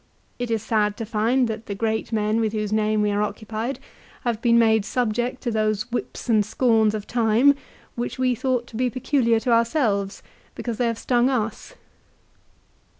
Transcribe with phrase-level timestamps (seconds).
[0.39, 3.77] It is sad to find that the great men with whose name we are occupied
[4.23, 7.53] have been made subject to those" whips and scorns of time"
[7.95, 10.23] which we thought to be peculiar to ourselves,
[10.55, 11.75] be cause they have stung us.